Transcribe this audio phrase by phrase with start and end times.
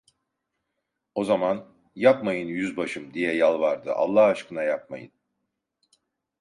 [1.15, 5.11] O zaman: "Yapmayın yüzbaşım!" diye yalvardı, "Allah aşkına yapmayın…"